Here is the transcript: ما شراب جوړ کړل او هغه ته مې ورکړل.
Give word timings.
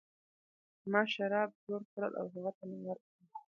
ما 0.91 1.01
شراب 1.13 1.49
جوړ 1.65 1.81
کړل 1.93 2.11
او 2.19 2.25
هغه 2.33 2.51
ته 2.57 2.63
مې 2.69 2.79
ورکړل. 2.87 3.25